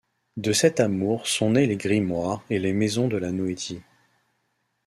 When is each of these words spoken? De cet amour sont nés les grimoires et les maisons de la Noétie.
De 0.35 0.51
cet 0.51 0.79
amour 0.79 1.27
sont 1.27 1.51
nés 1.51 1.67
les 1.67 1.77
grimoires 1.77 2.43
et 2.49 2.57
les 2.57 2.73
maisons 2.73 3.07
de 3.07 3.17
la 3.17 3.31
Noétie. 3.31 3.83